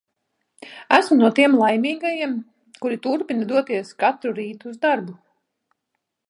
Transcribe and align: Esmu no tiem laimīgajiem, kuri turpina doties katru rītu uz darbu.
Esmu 0.95 1.17
no 1.17 1.27
tiem 1.39 1.57
laimīgajiem, 1.59 2.33
kuri 2.85 2.97
turpina 3.05 3.49
doties 3.53 3.93
katru 4.05 4.35
rītu 4.41 4.73
uz 4.73 4.81
darbu. 4.87 5.19